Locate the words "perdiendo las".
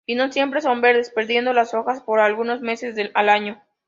1.11-1.75